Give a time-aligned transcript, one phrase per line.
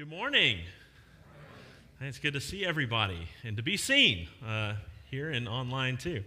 [0.00, 0.60] Good morning.
[2.00, 4.76] It's good to see everybody and to be seen uh,
[5.10, 6.24] here and online too.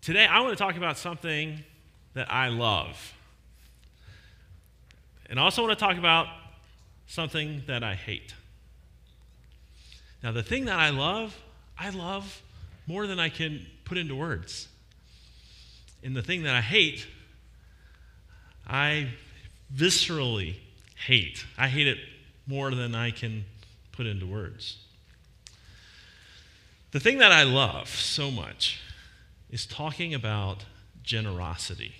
[0.00, 1.62] Today, I want to talk about something
[2.14, 3.12] that I love.
[5.28, 6.28] And I also want to talk about
[7.08, 8.32] something that I hate.
[10.22, 11.38] Now, the thing that I love,
[11.78, 12.40] I love
[12.86, 14.68] more than I can put into words.
[16.02, 17.06] And the thing that I hate,
[18.66, 19.10] I
[19.76, 20.54] viscerally
[20.96, 21.44] hate.
[21.58, 21.98] I hate it
[22.46, 23.44] more than I can
[23.92, 24.78] put into words.
[26.92, 28.80] The thing that I love so much
[29.50, 30.64] is talking about
[31.02, 31.94] generosity.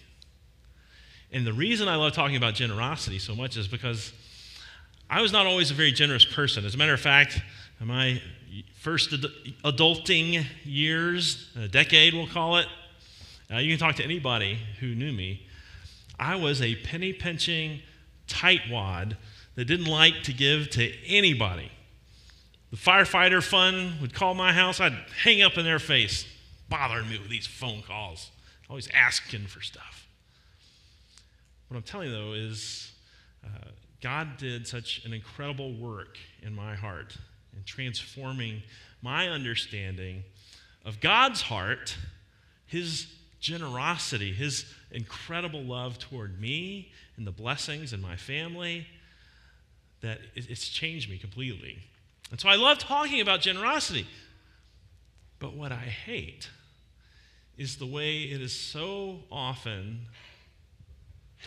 [1.32, 4.12] And the reason I love talking about generosity so much is because
[5.10, 6.64] I was not always a very generous person.
[6.64, 7.40] As a matter of fact,
[7.80, 8.20] in my
[8.80, 9.10] first
[9.64, 12.66] adulting years, a decade we'll call it,
[13.52, 15.46] uh, you can talk to anybody who knew me.
[16.18, 17.80] I was a penny pinching
[18.28, 19.16] tightwad
[19.54, 21.70] that didn't like to give to anybody.
[22.70, 26.26] The firefighter fund would call my house, I'd hang up in their face,
[26.68, 28.30] bothering me with these phone calls,
[28.68, 30.08] always asking for stuff.
[31.68, 32.92] What I'm telling you, though, is
[33.44, 33.68] uh,
[34.00, 37.16] God did such an incredible work in my heart
[37.56, 38.62] in transforming
[39.02, 40.24] my understanding
[40.84, 41.96] of God's heart,
[42.66, 43.06] His
[43.40, 48.86] generosity, His incredible love toward me and the blessings in my family
[50.04, 51.78] that it's changed me completely.
[52.30, 54.06] And so I love talking about generosity.
[55.38, 56.48] But what I hate
[57.56, 60.06] is the way it is so often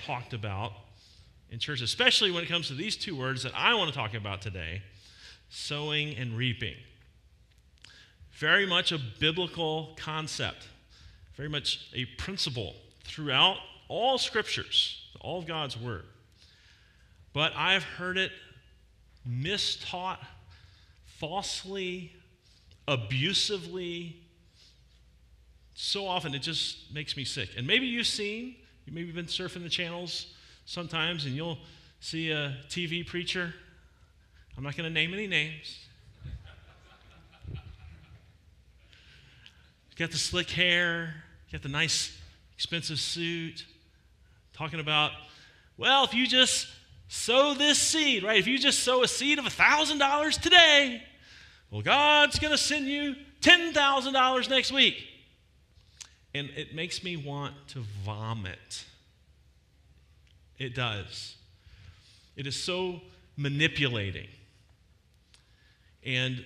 [0.06, 0.72] talked about
[1.50, 4.14] in church, especially when it comes to these two words that I want to talk
[4.14, 4.82] about today
[5.50, 6.76] sowing and reaping.
[8.32, 10.68] Very much a biblical concept,
[11.36, 16.04] very much a principle throughout all scriptures, all of God's word.
[17.34, 18.32] But I've heard it
[19.30, 20.20] mistaught,
[21.06, 22.14] falsely,
[22.88, 24.18] abusively.
[25.76, 27.50] So often it just makes me sick.
[27.58, 30.34] And maybe you've seen, you maybe been surfing the channels
[30.66, 31.58] sometimes and you'll
[32.00, 33.54] see a TV preacher.
[34.58, 35.88] I'm not going to name any names.
[39.98, 41.16] got the slick hair,
[41.52, 42.16] got the nice,
[42.54, 43.66] expensive suit,
[44.54, 45.12] talking about,
[45.76, 46.68] well, if you just
[47.08, 48.38] sow this seed, right?
[48.38, 51.04] If you just sow a seed of $1,000 today,
[51.72, 55.04] well, God's going to send you $10,000 next week.
[56.34, 58.86] And it makes me want to vomit.
[60.58, 61.36] It does.
[62.36, 63.02] It is so
[63.36, 64.28] manipulating.
[66.06, 66.44] And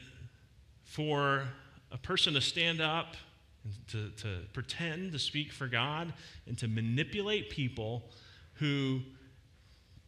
[0.86, 1.44] for
[1.92, 3.16] a person to stand up
[3.64, 6.14] and to, to pretend to speak for God
[6.48, 8.04] and to manipulate people
[8.56, 9.02] who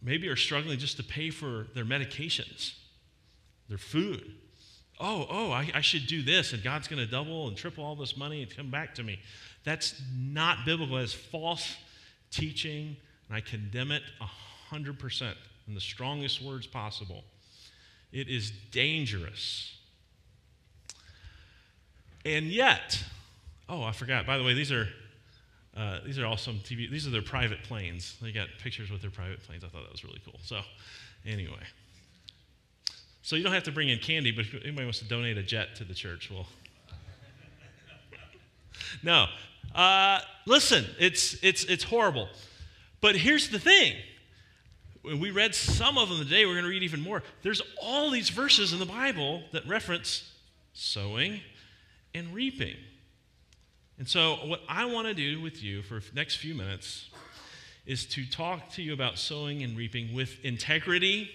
[0.03, 2.74] maybe are struggling just to pay for their medications,
[3.69, 4.34] their food.
[5.00, 7.96] Oh, oh, I, I should do this, and God's going to double and triple all
[7.96, 9.19] this money and come back to me.
[9.64, 10.97] That's not biblical.
[10.97, 11.75] That's false
[12.31, 12.97] teaching,
[13.28, 14.03] and I condemn it
[14.72, 15.34] 100%
[15.68, 17.24] in the strongest words possible.
[18.12, 19.75] It is dangerous.
[22.25, 23.03] And yet,
[23.68, 24.25] oh, I forgot.
[24.25, 24.88] By the way, these are
[25.75, 26.89] uh, these are all some TV.
[26.89, 28.16] These are their private planes.
[28.22, 29.63] They got pictures with their private planes.
[29.63, 30.39] I thought that was really cool.
[30.44, 30.61] So,
[31.25, 31.63] anyway,
[33.23, 35.44] so you don't have to bring in candy, but if anybody wants to donate a
[35.44, 36.45] jet to the church, well,
[39.03, 39.25] no.
[39.73, 42.29] Uh, listen, it's it's it's horrible.
[43.01, 43.95] But here's the thing.
[45.03, 47.23] We read some of them today, we're going to read even more.
[47.41, 50.31] There's all these verses in the Bible that reference
[50.72, 51.41] sowing
[52.16, 52.78] and reaping.
[53.98, 57.09] And so, what I want to do with you for the next few minutes
[57.86, 61.30] is to talk to you about sowing and reaping with integrity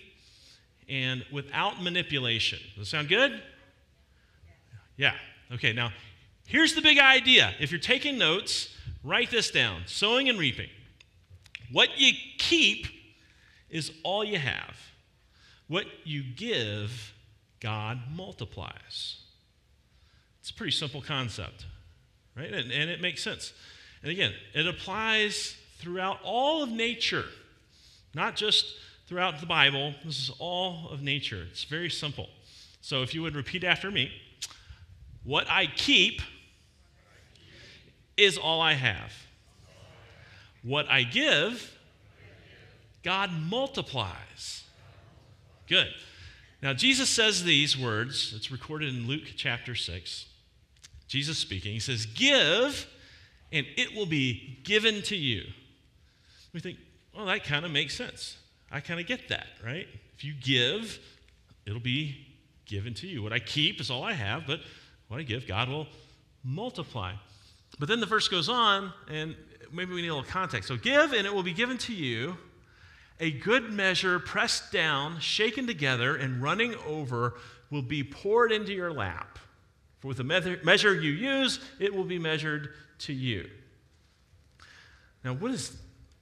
[0.89, 2.59] and without manipulation.
[2.75, 3.43] Does that sound good?
[4.97, 5.15] Yeah.
[5.53, 5.93] Okay, now
[6.47, 7.55] here's the big idea.
[7.61, 8.75] If you're taking notes,
[9.05, 10.69] write this down sowing and reaping.
[11.71, 12.87] What you keep
[13.71, 14.77] is all you have,
[15.69, 17.13] what you give,
[17.61, 19.19] God multiplies.
[20.41, 21.67] It's a pretty simple concept
[22.39, 22.53] right?
[22.53, 23.53] And, and it makes sense.
[24.03, 27.25] And again, it applies throughout all of nature,
[28.15, 28.77] not just
[29.07, 29.95] throughout the Bible.
[30.05, 31.47] This is all of nature.
[31.51, 32.29] It's very simple.
[32.81, 34.13] So if you would repeat after me
[35.25, 36.23] what I keep
[38.17, 39.13] is all I have.
[40.63, 41.77] What I give,
[43.03, 44.65] God multiplies.
[45.69, 45.89] Good.
[46.63, 50.27] Now, Jesus says these words, it's recorded in Luke chapter 6.
[51.09, 52.87] Jesus speaking, he says, Give,
[53.51, 55.45] and it will be given to you.
[56.53, 56.79] We think,
[57.15, 58.37] well, that kind of makes sense.
[58.71, 59.89] I kind of get that, right?
[60.15, 60.99] If you give,
[61.67, 62.27] it'll be
[62.67, 63.23] given to you.
[63.23, 64.61] What I keep is all I have, but
[65.09, 65.87] what I give, God will
[66.45, 67.15] multiply.
[67.79, 69.35] But then the verse goes on, and
[69.73, 70.69] maybe we need a little context.
[70.69, 72.37] So give, and it will be given to you
[73.21, 77.35] a good measure, pressed down, shaken together, and running over,
[77.71, 79.39] will be poured into your lap.
[80.01, 83.49] For with the measure you use, it will be measured to you.
[85.25, 85.77] Now, what, is,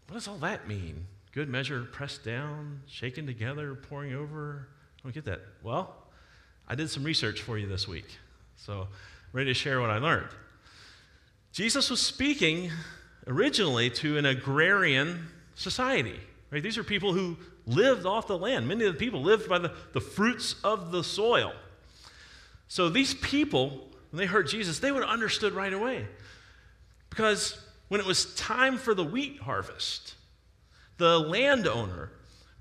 [0.08, 1.06] what does all that mean?
[1.32, 4.68] Good measure, pressed down, shaken together, pouring over?
[4.98, 5.42] I don't get that.
[5.62, 5.94] Well,
[6.66, 8.06] I did some research for you this week.
[8.56, 8.88] So, I'm
[9.32, 10.30] ready to share what I learned.
[11.52, 12.70] Jesus was speaking
[13.26, 16.18] originally to an agrarian society.
[16.50, 16.62] Right?
[16.62, 17.36] These are people who
[17.66, 18.66] lived off the land.
[18.66, 21.52] Many of the people lived by the, the fruits of the soil.
[22.68, 26.06] So these people, when they heard Jesus, they would have understood right away.
[27.10, 27.58] Because
[27.88, 30.14] when it was time for the wheat harvest,
[30.98, 32.10] the landowner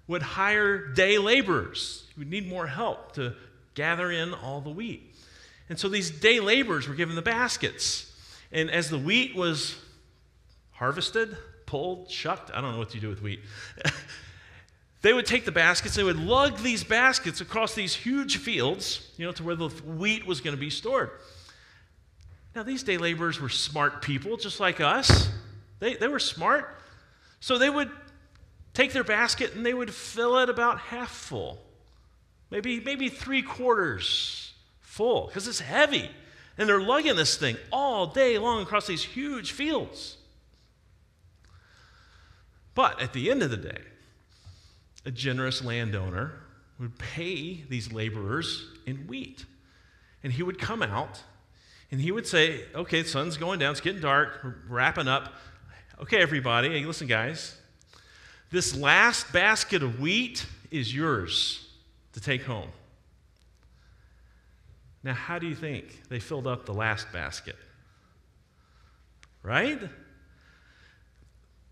[0.07, 3.34] would hire day laborers who would need more help to
[3.74, 5.16] gather in all the wheat.
[5.69, 8.12] And so these day laborers were given the baskets.
[8.51, 9.75] And as the wheat was
[10.72, 11.36] harvested,
[11.66, 13.40] pulled, shucked, I don't know what you do with wheat.
[15.06, 19.25] they would take the baskets, they would lug these baskets across these huge fields, you
[19.28, 21.12] know, to where the wheat was going to be stored.
[22.56, 25.30] Now, these day laborers were smart people, just like us.
[25.78, 26.80] They, they were smart.
[27.40, 27.92] So they would
[28.74, 31.62] take their basket and they would fill it about half full,
[32.50, 36.10] maybe, maybe three quarters full, because it's heavy.
[36.58, 40.18] And they're lugging this thing all day long across these huge fields.
[42.74, 43.81] But at the end of the day,
[45.06, 46.34] a generous landowner
[46.80, 49.46] would pay these laborers in wheat.
[50.24, 51.24] And he would come out
[51.92, 55.34] and he would say, Okay, the sun's going down, it's getting dark, we're wrapping up.
[56.02, 57.57] Okay, everybody, hey, listen, guys.
[58.52, 61.68] This last basket of wheat is yours
[62.13, 62.69] to take home.
[65.04, 67.56] Now, how do you think they filled up the last basket?
[69.44, 69.80] Right?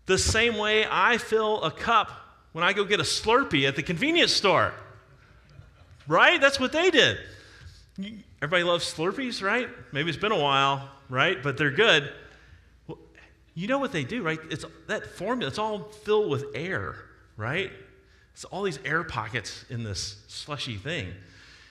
[0.06, 2.10] The same way I fill a cup
[2.54, 4.72] when I go get a Slurpee at the convenience store.
[6.06, 6.40] Right?
[6.40, 7.18] That's what they did.
[8.40, 9.68] Everybody loves Slurpees, right?
[9.92, 11.42] Maybe it's been a while, right?
[11.42, 12.12] But they're good.
[12.86, 12.98] Well,
[13.54, 14.38] you know what they do, right?
[14.50, 16.96] It's that formula, it's all filled with air,
[17.36, 17.72] right?
[18.32, 21.08] It's all these air pockets in this slushy thing.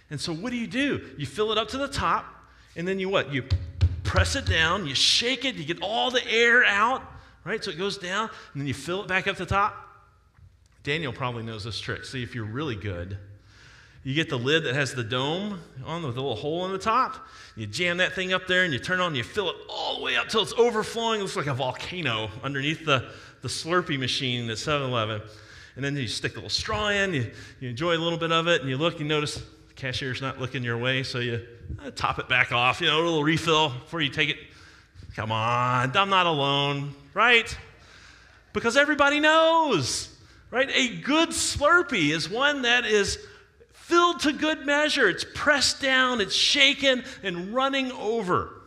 [0.10, 1.12] And so what do you do?
[1.18, 2.26] You fill it up to the top,
[2.76, 3.34] and then you what?
[3.34, 3.46] You
[4.04, 7.04] press it down, you shake it, you get all the air out,
[7.46, 7.64] right?
[7.64, 9.83] So it goes down, and then you fill it back up to the top.
[10.84, 12.06] Daniel probably knows this trick.
[12.06, 13.18] See, if you're really good,
[14.04, 16.78] you get the lid that has the dome on with a little hole in the
[16.78, 17.26] top.
[17.56, 19.98] You jam that thing up there and you turn on, and you fill it all
[19.98, 21.20] the way up till it's overflowing.
[21.20, 23.10] It looks like a volcano underneath the,
[23.42, 25.22] the Slurpee machine at 7 Eleven.
[25.76, 28.48] And then you stick a little straw in, you, you enjoy a little bit of
[28.48, 31.42] it, and you look, you notice the cashier's not looking your way, so you
[31.84, 34.38] uh, top it back off, you know, a little refill before you take it.
[35.16, 37.58] Come on, I'm not alone right?
[38.52, 40.13] Because everybody knows,
[40.54, 40.70] right?
[40.72, 43.18] A good Slurpee is one that is
[43.74, 45.10] filled to good measure.
[45.10, 48.62] It's pressed down, it's shaken, and running over.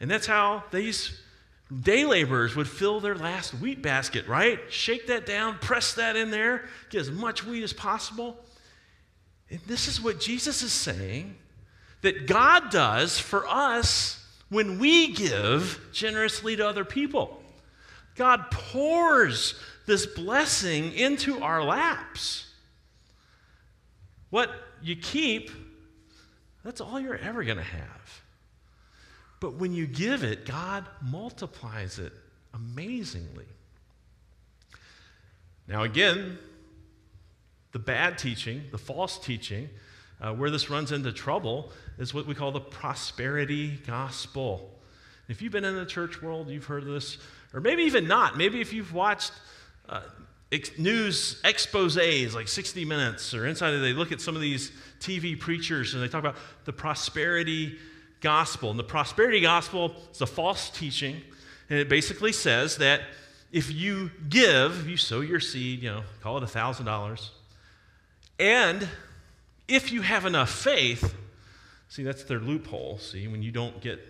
[0.00, 1.20] And that's how these
[1.82, 4.60] day laborers would fill their last wheat basket, right?
[4.70, 8.38] Shake that down, press that in there, get as much wheat as possible.
[9.50, 11.36] And this is what Jesus is saying
[12.00, 17.42] that God does for us when we give generously to other people.
[18.16, 19.54] God pours
[19.86, 22.48] this blessing into our laps.
[24.30, 24.50] What
[24.82, 25.50] you keep,
[26.64, 28.22] that's all you're ever going to have.
[29.40, 32.12] But when you give it, God multiplies it
[32.54, 33.46] amazingly.
[35.66, 36.38] Now, again,
[37.72, 39.68] the bad teaching, the false teaching,
[40.20, 44.70] uh, where this runs into trouble is what we call the prosperity gospel.
[45.28, 47.18] If you've been in the church world, you've heard this,
[47.52, 48.36] or maybe even not.
[48.36, 49.32] Maybe if you've watched
[49.88, 50.02] uh,
[50.50, 55.38] ex- news exposes like 60 Minutes or Inside, they look at some of these TV
[55.38, 57.78] preachers and they talk about the prosperity
[58.20, 58.70] gospel.
[58.70, 61.20] And the prosperity gospel is a false teaching,
[61.68, 63.02] and it basically says that
[63.50, 67.30] if you give, if you sow your seed, you know, call it $1,000,
[68.38, 68.88] and
[69.68, 71.14] if you have enough faith,
[71.88, 72.98] see, that's their loophole.
[72.98, 74.00] See, when you don't get,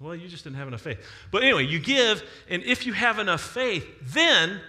[0.00, 0.98] well, you just didn't have enough faith.
[1.30, 4.60] But anyway, you give, and if you have enough faith, then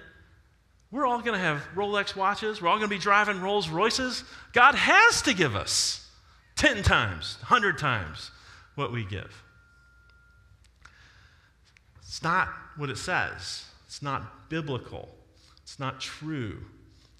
[0.92, 2.62] we're all going to have Rolex watches.
[2.62, 4.24] We're all going to be driving Rolls Royces.
[4.54, 6.10] God has to give us
[6.56, 8.32] 10 times, 100 times
[8.76, 9.44] what we give.
[12.00, 15.10] It's not what it says, it's not biblical,
[15.62, 16.58] it's not true.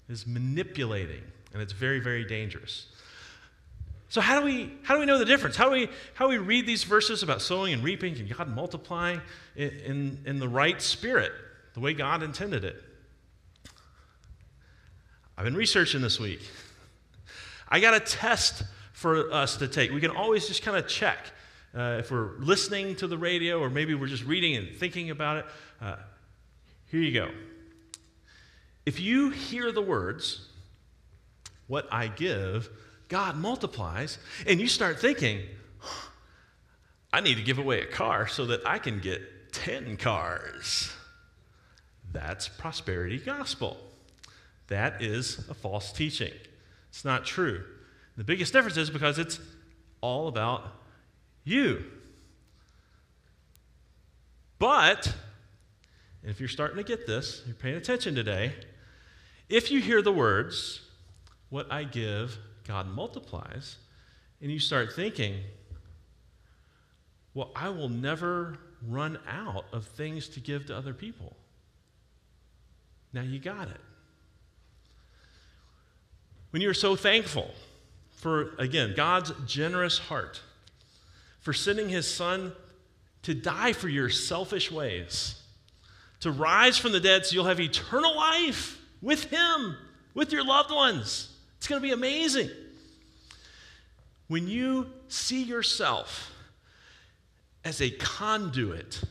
[0.08, 1.22] it's manipulating,
[1.52, 2.86] and it's very, very dangerous.
[4.08, 5.54] So how do we how do we know the difference?
[5.54, 8.48] How do we how do we read these verses about sowing and reaping and God
[8.48, 9.20] multiplying
[9.54, 11.32] in, in, in the right spirit,
[11.74, 12.82] the way God intended it?
[15.38, 16.40] I've been researching this week.
[17.68, 19.92] I got a test for us to take.
[19.92, 21.18] We can always just kind of check
[21.76, 25.36] uh, if we're listening to the radio or maybe we're just reading and thinking about
[25.36, 25.46] it.
[25.80, 25.96] Uh,
[26.86, 27.30] here you go.
[28.84, 30.44] If you hear the words,
[31.68, 32.68] what I give,
[33.06, 35.42] God multiplies, and you start thinking,
[37.12, 40.92] I need to give away a car so that I can get 10 cars.
[42.12, 43.76] That's prosperity gospel.
[44.68, 46.32] That is a false teaching.
[46.90, 47.64] It's not true.
[48.16, 49.40] The biggest difference is because it's
[50.00, 50.66] all about
[51.44, 51.84] you.
[54.58, 55.14] But,
[56.22, 58.52] if you're starting to get this, you're paying attention today,
[59.48, 60.82] if you hear the words,
[61.48, 63.76] what I give, God multiplies,
[64.42, 65.36] and you start thinking,
[67.34, 71.36] well, I will never run out of things to give to other people.
[73.12, 73.80] Now you got it.
[76.50, 77.50] When you're so thankful
[78.10, 80.40] for, again, God's generous heart,
[81.40, 82.52] for sending his son
[83.22, 85.40] to die for your selfish ways,
[86.20, 89.76] to rise from the dead so you'll have eternal life with him,
[90.14, 91.32] with your loved ones.
[91.58, 92.50] It's going to be amazing.
[94.26, 96.32] When you see yourself
[97.64, 99.02] as a conduit,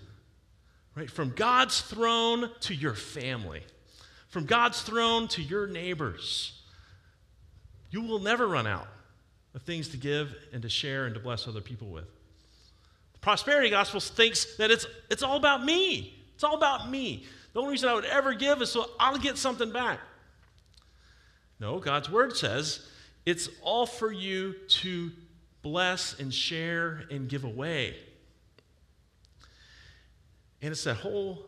[0.95, 3.61] right, from God's throne to your family,
[4.29, 6.61] from God's throne to your neighbors,
[7.89, 8.87] you will never run out
[9.55, 12.05] of things to give and to share and to bless other people with.
[13.13, 16.13] The prosperity gospel thinks that it's, it's all about me.
[16.35, 17.25] It's all about me.
[17.53, 19.99] The only reason I would ever give is so I'll get something back.
[21.59, 22.87] No, God's word says
[23.25, 25.11] it's all for you to
[25.63, 27.95] bless and share and give away.
[30.61, 31.45] And it's that whole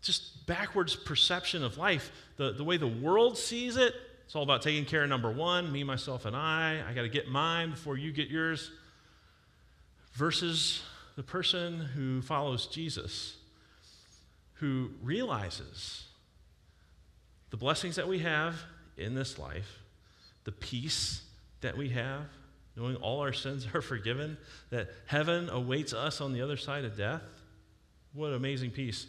[0.00, 3.94] just backwards perception of life, the, the way the world sees it,
[4.28, 6.84] it's all about taking care of number one, me, myself, and I.
[6.86, 8.70] I got to get mine before you get yours.
[10.12, 10.82] Versus
[11.16, 13.38] the person who follows Jesus,
[14.56, 16.08] who realizes
[17.48, 18.54] the blessings that we have
[18.98, 19.78] in this life,
[20.44, 21.22] the peace
[21.62, 22.24] that we have,
[22.76, 24.36] knowing all our sins are forgiven,
[24.68, 27.22] that heaven awaits us on the other side of death.
[28.12, 29.06] What amazing peace.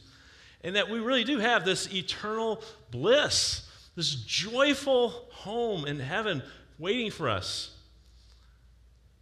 [0.64, 3.66] And that we really do have this eternal bliss
[4.00, 6.42] this joyful home in heaven
[6.78, 7.76] waiting for us.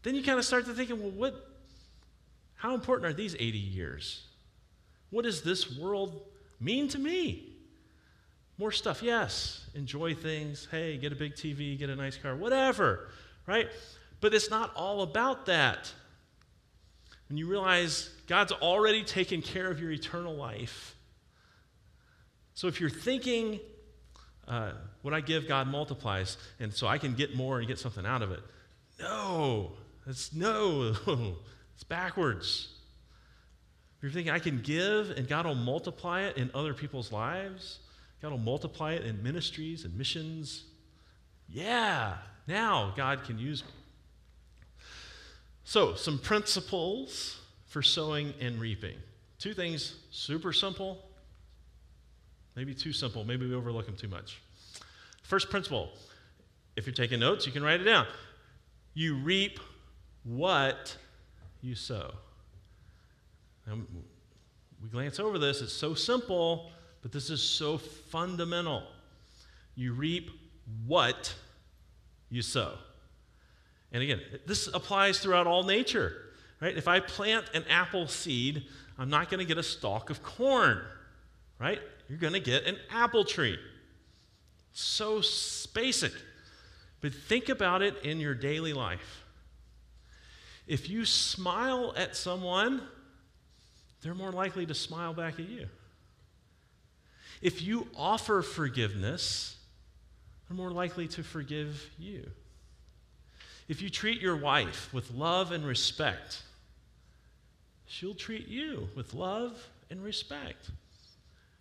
[0.04, 1.50] Then you kind of start to thinking, well, what,
[2.54, 4.28] how important are these 80 years?
[5.10, 6.22] What does this world
[6.60, 7.56] mean to me?
[8.60, 9.66] More stuff, yes.
[9.74, 10.68] Enjoy things.
[10.70, 13.10] Hey, get a big TV, get a nice car, whatever,
[13.48, 13.70] right?
[14.22, 15.92] But it's not all about that.
[17.30, 20.96] When you realize God's already taken care of your eternal life.
[22.54, 23.60] So if you're thinking
[24.48, 28.06] uh, what I give, God multiplies, and so I can get more and get something
[28.06, 28.40] out of it.
[29.00, 29.74] No,
[30.06, 30.96] that's no,
[31.76, 32.70] it's backwards.
[34.02, 37.80] You're thinking I can give and God will multiply it in other people's lives,
[38.22, 40.64] God will multiply it in ministries and missions.
[41.50, 42.16] Yeah,
[42.48, 43.70] now God can use me.
[45.64, 47.38] So, some principles
[47.68, 48.98] for sowing and reaping.
[49.38, 51.07] Two things, super simple,
[52.58, 53.24] Maybe too simple.
[53.24, 54.42] Maybe we overlook them too much.
[55.22, 55.92] First principle
[56.76, 58.06] if you're taking notes, you can write it down.
[58.94, 59.60] You reap
[60.24, 60.96] what
[61.62, 62.14] you sow.
[63.66, 63.78] Now,
[64.82, 66.72] we glance over this, it's so simple,
[67.02, 68.84] but this is so fundamental.
[69.76, 70.30] You reap
[70.86, 71.34] what
[72.30, 72.74] you sow.
[73.92, 76.14] And again, this applies throughout all nature,
[76.60, 76.78] right?
[76.78, 78.66] If I plant an apple seed,
[78.98, 80.82] I'm not going to get a stalk of corn,
[81.60, 81.82] right?
[82.10, 83.58] You're going to get an apple tree.
[84.74, 85.22] So
[85.74, 86.14] basic.
[87.02, 89.24] But think about it in your daily life.
[90.68, 92.82] If you smile at someone,
[94.02, 95.68] they're more likely to smile back at you.
[97.42, 99.58] If you offer forgiveness,
[100.48, 102.30] they're more likely to forgive you.
[103.68, 106.42] If you treat your wife with love and respect,
[107.86, 110.70] she'll treat you with love and respect.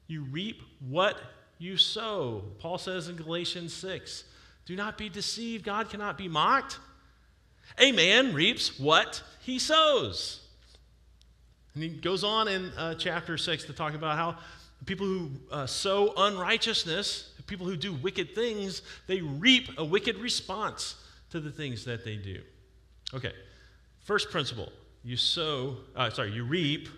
[0.06, 1.18] You reap what
[1.58, 2.44] you sow.
[2.58, 4.25] Paul says in Galatians 6
[4.66, 5.64] Do not be deceived.
[5.64, 6.78] God cannot be mocked.
[7.78, 10.40] A man reaps what he sows.
[11.75, 14.38] And he goes on in uh, chapter 6 to talk about how
[14.86, 20.96] people who uh, sow unrighteousness, people who do wicked things, they reap a wicked response
[21.30, 22.40] to the things that they do.
[23.14, 23.32] Okay,
[24.00, 24.72] first principle
[25.04, 26.88] you sow, uh, sorry, you reap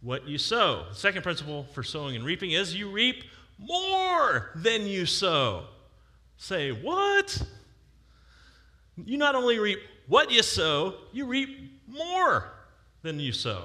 [0.00, 0.86] what you sow.
[0.90, 3.24] The Second principle for sowing and reaping is you reap
[3.58, 5.64] more than you sow.
[6.36, 7.42] Say, what?
[9.04, 12.52] You not only reap what you sow, you reap more
[13.02, 13.64] than you sow.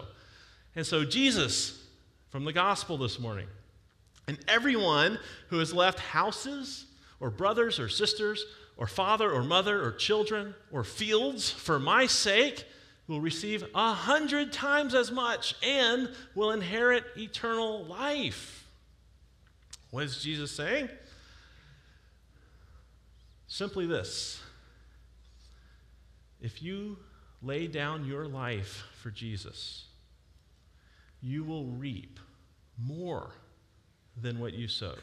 [0.75, 1.85] And so, Jesus,
[2.29, 3.47] from the gospel this morning,
[4.27, 5.19] and everyone
[5.49, 6.85] who has left houses,
[7.19, 8.45] or brothers, or sisters,
[8.77, 12.65] or father, or mother, or children, or fields for my sake,
[13.11, 18.65] will receive a hundred times as much and will inherit eternal life.
[19.89, 20.87] What is Jesus saying?
[23.47, 24.41] Simply this
[26.39, 26.97] if you
[27.41, 29.87] lay down your life for Jesus,
[31.21, 32.17] you will reap
[32.81, 33.31] more
[34.19, 34.97] than what you sowed.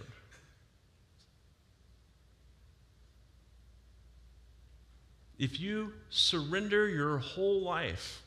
[5.38, 8.22] If you surrender your whole life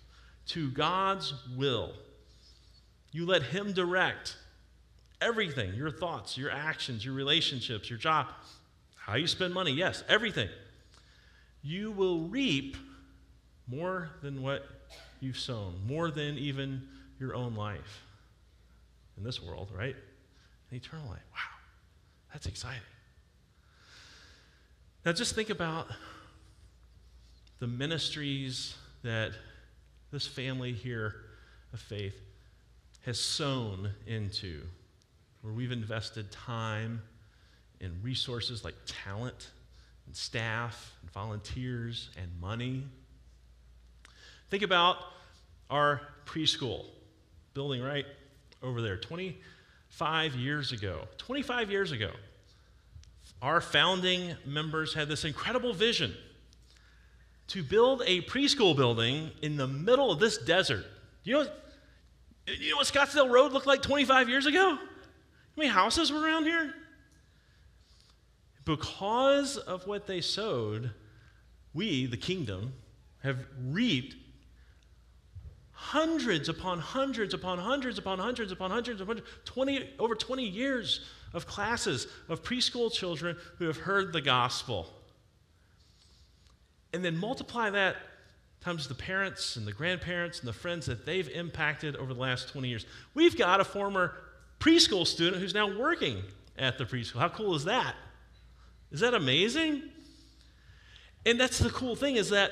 [0.48, 1.92] to God's will,
[3.12, 4.38] you let Him direct
[5.20, 8.28] everything your thoughts, your actions, your relationships, your job,
[8.96, 10.50] how you spend money, yes, everything.
[11.62, 12.78] You will reap
[13.68, 14.66] more than what
[15.20, 16.88] you've sown, more than even
[17.20, 18.04] your own life
[19.18, 19.96] in this world, right?
[20.72, 21.22] An eternal life.
[21.32, 21.60] Wow,
[22.34, 22.82] that's exciting.
[25.06, 25.88] Now just think about
[27.62, 29.34] the ministries that
[30.12, 31.14] this family here
[31.74, 32.20] of faith
[33.06, 34.62] has sown into,
[35.42, 37.04] where we've invested time
[37.80, 39.52] and resources like talent
[40.08, 42.84] and staff and volunteers and money.
[44.50, 44.98] Think about
[45.70, 46.86] our preschool
[47.54, 48.08] building right
[48.64, 51.02] over there 25 years ago.
[51.20, 52.10] 25 years ago,
[53.40, 56.16] our founding members had this incredible vision
[57.52, 60.86] to build a preschool building in the middle of this desert.
[61.26, 61.48] You know,
[62.48, 64.78] you know what Scottsdale Road looked like 25 years ago?
[64.78, 64.80] How
[65.58, 66.74] many houses were around here?
[68.64, 70.92] Because of what they sowed,
[71.74, 72.72] we, the kingdom,
[73.22, 74.16] have reaped
[75.74, 81.48] hundreds upon hundreds upon hundreds upon hundreds upon hundreds upon 20, over 20 years of
[81.48, 84.88] classes of preschool children who have heard the gospel
[86.94, 87.96] and then multiply that
[88.62, 92.50] times the parents and the grandparents and the friends that they've impacted over the last
[92.50, 92.86] 20 years.
[93.14, 94.14] We've got a former
[94.60, 96.22] preschool student who's now working
[96.58, 97.20] at the preschool.
[97.20, 97.96] How cool is that?
[98.92, 99.82] Is that amazing?
[101.26, 102.52] And that's the cool thing is that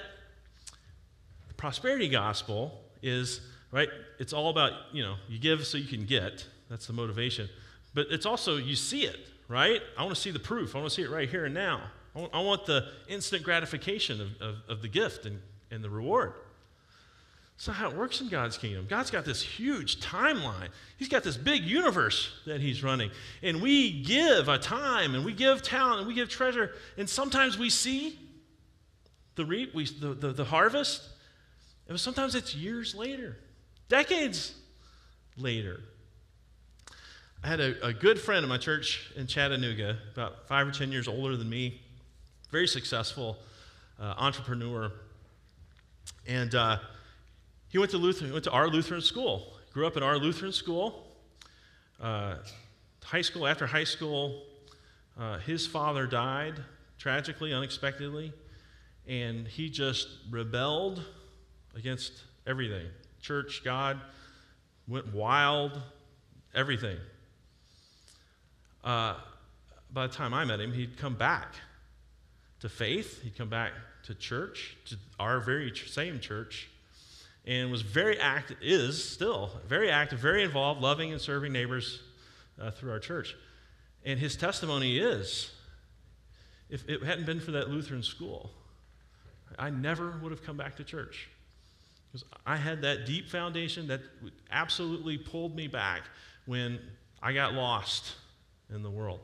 [1.47, 6.06] the prosperity gospel is, right, it's all about, you know, you give so you can
[6.06, 6.45] get.
[6.69, 7.49] That's the motivation.
[7.93, 9.82] But it's also, you see it, right?
[9.97, 10.75] I want to see the proof.
[10.75, 11.82] I want to see it right here and now.
[12.34, 15.39] I want the instant gratification of, of, of the gift and,
[15.71, 16.34] and the reward.
[17.60, 18.86] That's not how it works in God's kingdom.
[18.89, 20.69] God's got this huge timeline.
[20.97, 23.12] He's got this big universe that He's running.
[23.43, 26.71] And we give a time and we give talent and we give treasure.
[26.97, 28.17] And sometimes we see
[29.36, 31.05] the reap, we, the, the, the harvest.
[31.89, 33.36] And sometimes it's years later,
[33.89, 34.55] decades
[35.36, 35.82] later.
[37.43, 40.93] I had a, a good friend in my church in Chattanooga, about five or 10
[40.93, 41.82] years older than me
[42.52, 43.38] very successful
[44.00, 44.92] uh, entrepreneur.
[46.28, 46.78] And uh,
[47.70, 49.54] he went to Lutheran, he went to our Lutheran school.
[49.74, 51.06] Grew up in our Lutheran school.
[52.02, 52.36] Uh,
[53.04, 54.44] high school, after high school,
[55.20, 56.56] uh, his father died
[56.98, 58.34] tragically, unexpectedly,
[59.08, 61.04] and he just rebelled
[61.76, 62.88] against everything
[63.22, 64.00] church, God,
[64.88, 65.80] went wild,
[66.56, 66.98] everything.
[68.84, 69.16] Uh,
[69.92, 71.56] by the time I met him, he'd come back
[72.62, 73.22] to faith.
[73.24, 73.72] He'd come back
[74.04, 76.69] to church, to our very same church,
[77.45, 82.02] and was very active, is still very active, very involved, loving and serving neighbors
[82.62, 83.36] uh, through our church.
[84.06, 85.52] And his testimony is
[86.69, 88.52] if it hadn't been for that Lutheran school,
[89.58, 91.30] I never would have come back to church.
[92.12, 94.02] Because I had that deep foundation that
[94.52, 96.04] absolutely pulled me back
[96.45, 96.80] when
[97.22, 98.15] I got lost
[98.74, 99.19] in the world.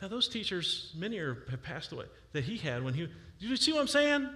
[0.00, 3.56] Now, those teachers, many are, have passed away, that he had when he, do you
[3.56, 4.28] see what I'm saying?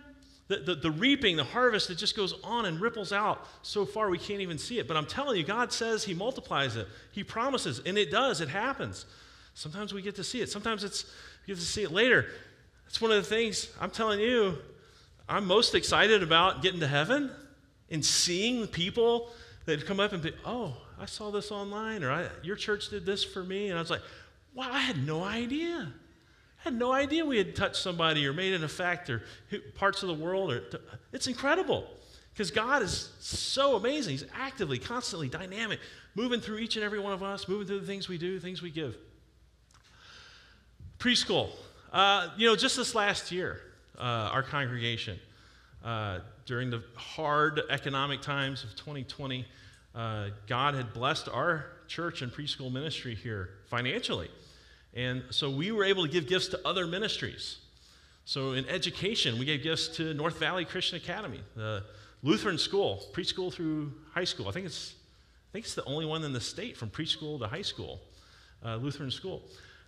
[0.49, 4.11] The, the, the, reaping, the harvest, it just goes on and ripples out so far
[4.11, 4.89] we can't even see it.
[4.89, 6.89] But I'm telling you, God says He multiplies it.
[7.13, 9.07] He promises, and it does, it happens.
[9.55, 11.05] Sometimes we get to see it, sometimes it's,
[11.47, 12.27] we get to see it later.
[12.85, 14.59] That's one of the things I'm telling you,
[15.29, 17.31] I'm most excited about getting to heaven
[17.91, 19.31] and seeing people
[19.67, 23.25] that come up and be, oh, I saw this online, or your church did this
[23.25, 23.69] for me.
[23.69, 24.03] And I was like,
[24.55, 25.93] wow, I had no idea.
[26.61, 29.23] I had no idea we had touched somebody or made an effect or
[29.75, 30.53] parts of the world.
[30.53, 30.63] Or,
[31.13, 31.87] it's incredible
[32.33, 34.13] because God is so amazing.
[34.13, 35.81] He's actively, constantly, dynamic,
[36.15, 38.63] moving through each and every one of us, moving through the things we do, things
[38.63, 38.97] we give.
[40.99, 41.51] Preschool.
[41.93, 43.61] Uh, you know, just this last year,
[43.99, 45.19] uh, our congregation,
[45.85, 49.45] uh, during the hard economic times of 2020,
[49.95, 54.31] uh, God had blessed our church and preschool ministry here financially.
[54.95, 57.59] And so we were able to give gifts to other ministries.
[58.25, 61.85] So in education, we gave gifts to North Valley Christian Academy, the
[62.23, 64.49] Lutheran school, preschool through high school.
[64.49, 64.95] I think it's,
[65.51, 68.01] I think it's the only one in the state from preschool to high school,
[68.65, 69.43] uh, Lutheran school.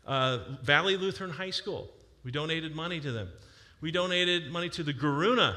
[0.07, 1.89] Uh, Valley Lutheran High School,
[2.25, 3.29] we donated money to them.
[3.81, 5.55] We donated money to the Garuna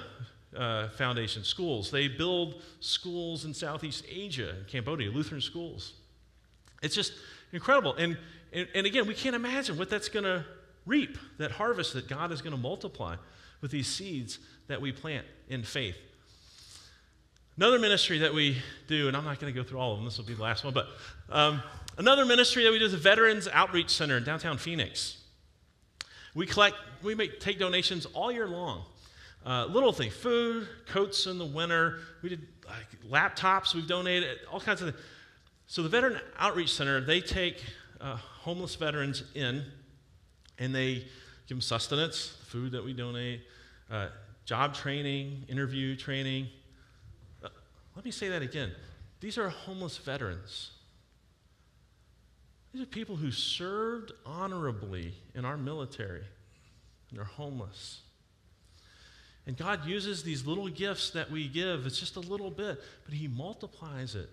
[0.55, 1.91] uh, Foundation schools.
[1.91, 5.93] They build schools in Southeast Asia, Cambodia, Lutheran schools.
[6.81, 7.13] It's just
[7.51, 7.93] incredible.
[7.95, 8.17] And,
[8.53, 10.45] and, and again, we can't imagine what that's going to
[10.85, 13.15] reap, that harvest that God is going to multiply
[13.61, 15.95] with these seeds that we plant in faith.
[17.57, 20.05] Another ministry that we do, and I'm not going to go through all of them,
[20.05, 20.87] this will be the last one, but
[21.29, 21.63] um,
[21.97, 25.17] another ministry that we do is the Veterans Outreach Center in downtown Phoenix.
[26.35, 28.83] We collect, we make, take donations all year long.
[29.43, 31.99] Uh, little things, food, coats in the winter.
[32.21, 35.03] We did like, laptops, we've donated, all kinds of things.
[35.69, 37.61] So the Veteran Outreach Center, they take
[37.99, 39.65] uh, homeless veterans in
[40.57, 41.05] and they
[41.45, 43.41] give them sustenance, food that we donate,
[43.91, 44.07] uh,
[44.45, 46.47] job training, interview training.
[47.43, 47.49] Uh,
[47.97, 48.71] let me say that again.
[49.19, 50.71] These are homeless veterans.
[52.71, 56.23] These are people who served honorably in our military,
[57.09, 58.01] and they're homeless.
[59.45, 63.13] And God uses these little gifts that we give, it's just a little bit, but
[63.13, 64.29] He multiplies it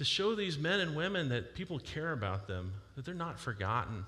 [0.00, 4.06] to show these men and women that people care about them, that they're not forgotten.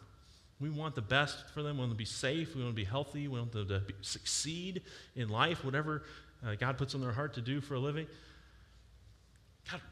[0.58, 1.76] We want the best for them.
[1.76, 2.54] We want them to be safe.
[2.54, 3.28] We want them to be healthy.
[3.28, 4.80] We want them to be, succeed
[5.16, 6.04] in life, whatever
[6.46, 8.06] uh, God puts on their heart to do for a living.
[9.70, 9.82] God,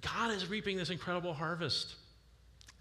[0.00, 1.94] God is reaping this incredible harvest.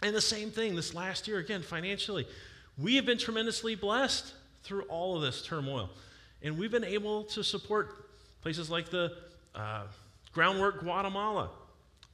[0.01, 2.27] And the same thing this last year, again, financially.
[2.75, 5.91] We have been tremendously blessed through all of this turmoil.
[6.41, 8.09] And we've been able to support
[8.41, 9.13] places like the
[9.53, 9.83] uh,
[10.33, 11.51] Groundwork Guatemala,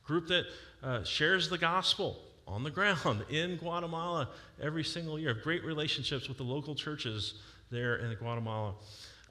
[0.06, 0.46] group that
[0.84, 4.30] uh, shares the gospel on the ground in Guatemala
[4.62, 5.34] every single year.
[5.34, 7.36] Great relationships with the local churches
[7.72, 8.76] there in Guatemala.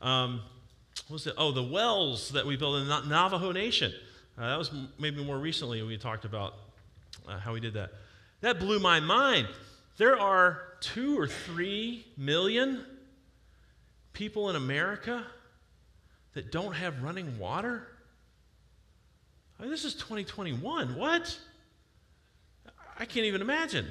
[0.01, 0.41] Um,
[1.09, 1.35] what was it?
[1.39, 3.93] Oh, the wells that we built in the Navajo Nation.
[4.37, 6.55] Uh, that was maybe more recently we talked about
[7.29, 7.93] uh, how we did that.
[8.41, 9.49] That blew my mind.
[9.99, 12.85] There are two or three million
[14.13, 15.25] people in America
[16.35, 17.87] that don't have running water.
[19.63, 20.97] Mean, this is 2021.
[20.97, 21.39] What?
[22.99, 23.87] I can't even imagine.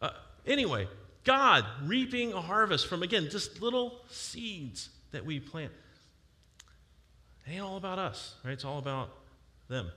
[0.00, 0.12] Uh,
[0.46, 0.88] anyway,
[1.24, 5.72] God reaping a harvest from, again, just little seeds that we plant.
[7.46, 8.52] It ain't all about us, right?
[8.52, 9.10] It's all about
[9.68, 9.92] them.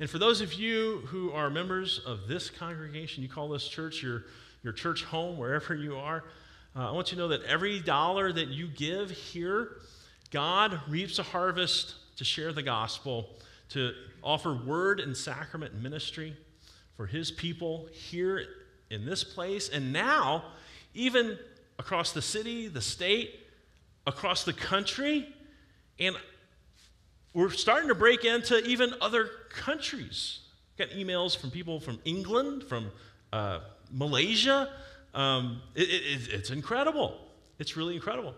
[0.00, 4.02] And for those of you who are members of this congregation, you call this church
[4.02, 4.24] your,
[4.64, 6.24] your church home, wherever you are,
[6.74, 9.76] uh, I want you to know that every dollar that you give here,
[10.32, 13.30] God reaps a harvest to share the gospel,
[13.70, 16.36] to offer word and sacrament ministry
[16.96, 18.44] for his people here
[18.90, 20.44] in this place, and now
[20.94, 21.38] even
[21.78, 23.30] across the city, the state,
[24.06, 25.28] across the country,
[26.00, 26.16] and
[27.34, 30.40] we're starting to break into even other countries.
[30.76, 32.90] Got emails from people from England, from
[33.32, 33.60] uh,
[33.92, 34.70] Malaysia.
[35.14, 37.16] Um, it, it, it's incredible.
[37.58, 38.34] It's really incredible.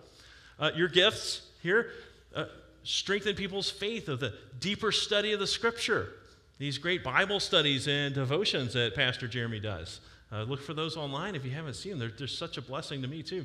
[0.58, 1.92] Uh, your gifts here
[2.34, 2.44] uh,
[2.82, 6.14] strengthen people's faith of the deeper study of the scripture.
[6.58, 10.00] These great Bible studies and devotions that Pastor Jeremy does.
[10.32, 11.98] Uh, look for those online if you haven't seen them.
[12.00, 13.44] They're, they're such a blessing to me, too.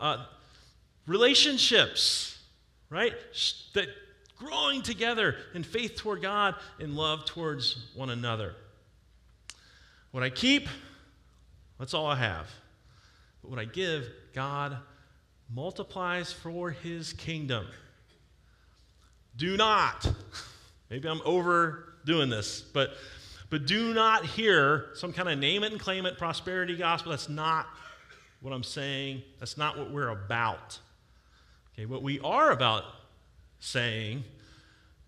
[0.00, 0.24] Uh,
[1.06, 2.38] relationships,
[2.90, 3.14] right?
[3.74, 3.88] That
[4.36, 8.54] growing together in faith toward God and love towards one another.
[10.10, 10.68] What I keep,
[11.78, 12.50] that's all I have.
[13.40, 14.76] But what I give, God
[15.54, 17.66] multiplies for his kingdom.
[19.36, 20.06] Do not,
[20.90, 22.90] maybe I'm overdoing this, but,
[23.50, 27.10] but do not hear some kind of name it and claim it prosperity gospel.
[27.10, 27.66] That's not
[28.40, 29.22] what I'm saying.
[29.38, 30.78] That's not what we're about.
[31.74, 32.84] Okay, what we are about
[33.58, 34.24] saying,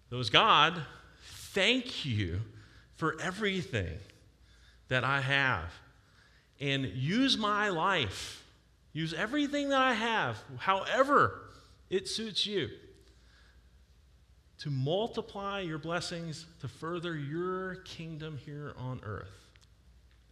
[0.08, 0.80] those God,
[1.52, 2.40] thank you
[2.96, 3.98] for everything
[4.88, 5.72] that I have
[6.60, 8.44] and use my life,
[8.92, 11.42] use everything that I have, however
[11.90, 12.68] it suits you,
[14.60, 19.30] to multiply your blessings to further your kingdom here on earth.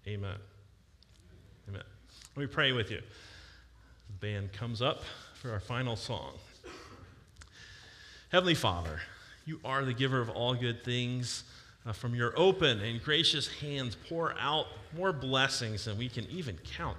[0.07, 0.37] Amen.
[1.69, 1.83] Amen.
[2.37, 3.01] Let me pray with you.
[4.09, 5.03] The band comes up
[5.35, 6.33] for our final song.
[8.31, 9.01] Heavenly Father,
[9.45, 11.45] you are the giver of all good things.
[11.85, 16.57] Uh, from your open and gracious hands, pour out more blessings than we can even
[16.77, 16.97] count.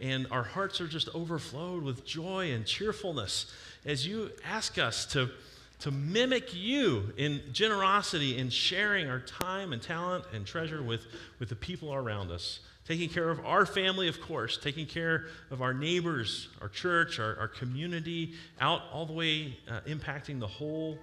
[0.00, 3.52] And our hearts are just overflowed with joy and cheerfulness
[3.84, 5.30] as you ask us to,
[5.80, 11.06] to mimic you in generosity in sharing our time and talent and treasure with,
[11.38, 12.60] with the people around us.
[12.86, 17.36] Taking care of our family, of course, taking care of our neighbors, our church, our,
[17.36, 20.98] our community, out all the way uh, impacting the whole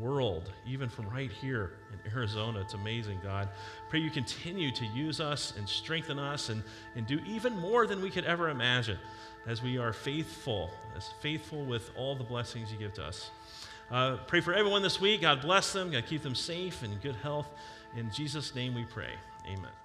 [0.00, 2.60] world, even from right here in Arizona.
[2.60, 3.48] It's amazing, God.
[3.88, 6.62] Pray you continue to use us and strengthen us and,
[6.96, 8.98] and do even more than we could ever imagine
[9.46, 13.30] as we are faithful, as faithful with all the blessings you give to us.
[13.90, 15.22] Uh, pray for everyone this week.
[15.22, 15.90] God bless them.
[15.90, 17.48] God keep them safe and good health.
[17.96, 19.12] In Jesus' name we pray.
[19.46, 19.77] Amen.